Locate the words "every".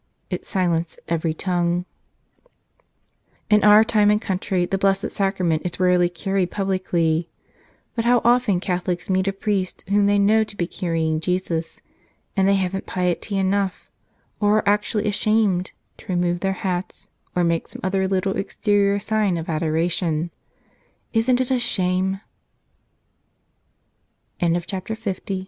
1.07-1.35